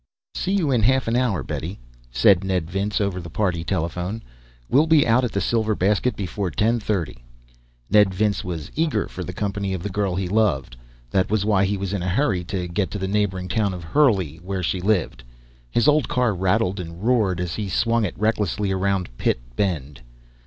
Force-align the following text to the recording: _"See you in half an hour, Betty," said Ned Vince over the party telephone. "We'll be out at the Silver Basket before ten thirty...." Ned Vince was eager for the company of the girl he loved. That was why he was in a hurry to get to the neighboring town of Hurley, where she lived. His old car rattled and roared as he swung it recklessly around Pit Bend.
_"See 0.39 0.53
you 0.53 0.71
in 0.71 0.81
half 0.81 1.07
an 1.07 1.15
hour, 1.15 1.43
Betty," 1.43 1.77
said 2.09 2.43
Ned 2.43 2.67
Vince 2.71 2.99
over 2.99 3.21
the 3.21 3.29
party 3.29 3.63
telephone. 3.63 4.23
"We'll 4.67 4.87
be 4.87 5.05
out 5.05 5.23
at 5.23 5.31
the 5.31 5.39
Silver 5.39 5.75
Basket 5.75 6.15
before 6.15 6.49
ten 6.49 6.79
thirty...." 6.79 7.23
Ned 7.87 8.11
Vince 8.11 8.43
was 8.43 8.71
eager 8.75 9.07
for 9.07 9.23
the 9.23 9.31
company 9.31 9.75
of 9.75 9.83
the 9.83 9.91
girl 9.91 10.15
he 10.15 10.27
loved. 10.27 10.75
That 11.11 11.29
was 11.29 11.45
why 11.45 11.65
he 11.65 11.77
was 11.77 11.93
in 11.93 12.01
a 12.01 12.09
hurry 12.09 12.43
to 12.45 12.67
get 12.67 12.89
to 12.89 12.97
the 12.97 13.07
neighboring 13.07 13.47
town 13.47 13.75
of 13.75 13.83
Hurley, 13.83 14.37
where 14.37 14.63
she 14.63 14.81
lived. 14.81 15.21
His 15.69 15.87
old 15.87 16.07
car 16.07 16.33
rattled 16.33 16.79
and 16.79 17.03
roared 17.03 17.39
as 17.39 17.53
he 17.53 17.69
swung 17.69 18.03
it 18.03 18.17
recklessly 18.17 18.71
around 18.71 19.15
Pit 19.19 19.39
Bend. 19.55 20.01